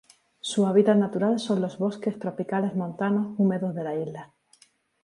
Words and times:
Su 0.39 0.65
hábitat 0.65 0.97
natural 0.97 1.37
son 1.39 1.61
los 1.61 1.77
bosques 1.77 2.17
tropicales 2.17 2.73
montanos 2.75 3.35
húmedos 3.37 3.75
de 3.75 3.83
la 3.83 3.95
isla. 3.95 4.33